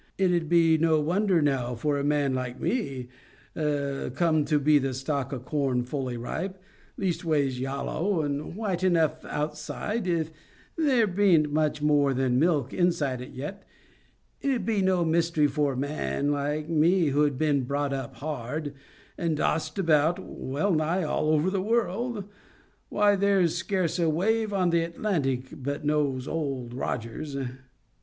It 0.17 0.31
'ud 0.33 0.49
be 0.49 0.79
no 0.79 0.99
wonder 0.99 1.43
now 1.43 1.75
for 1.75 1.99
a 1.99 2.03
man 2.03 2.33
like 2.33 2.59
me, 2.59 3.09
come 3.53 4.45
to 4.45 4.57
be 4.59 4.79
the 4.79 4.95
shock 4.95 5.31
o' 5.31 5.37
corn 5.39 5.83
fully 5.83 6.17
ripe—leastways 6.17 7.59
yallow 7.59 8.21
and 8.23 8.55
white 8.55 8.83
enough 8.83 9.23
outside 9.25 10.07
if 10.07 10.31
there 10.75 11.05
bean't 11.05 11.53
much 11.53 11.83
more 11.83 12.15
than 12.15 12.39
milk 12.39 12.73
inside 12.73 13.21
it 13.21 13.29
yet,—it 13.29 14.51
'ud 14.55 14.65
be 14.65 14.81
no 14.81 15.05
mystery 15.05 15.45
for 15.45 15.73
a 15.73 15.77
man 15.77 16.31
like 16.31 16.67
me 16.67 17.09
who'd 17.09 17.37
been 17.37 17.61
brought 17.65 17.93
up 17.93 18.15
hard, 18.15 18.73
and 19.19 19.37
tossed 19.37 19.77
about 19.77 20.17
well 20.17 20.73
nigh 20.73 21.03
all 21.03 21.37
the 21.39 21.61
world 21.61 22.17
over—why, 22.17 23.15
there's 23.15 23.53
scarce 23.55 23.99
a 23.99 24.09
wave 24.09 24.51
on 24.51 24.71
the 24.71 24.81
Atlantic 24.81 25.49
but 25.53 25.85
knows 25.85 26.27
Old 26.27 26.73
Rogers!" 26.73 27.37